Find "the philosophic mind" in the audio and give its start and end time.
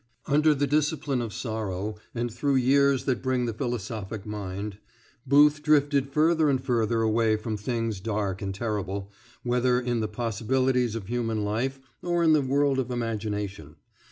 3.45-4.79